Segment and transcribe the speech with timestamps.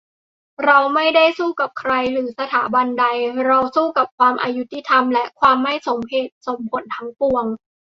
[0.65, 3.05] "เราไม่ได้สู้กับใคร หรือสถาบันใด
[3.45, 7.45] เราสู้กับความอยุติธรรมและความไม่สมเหตุสมผลทั้งปวง"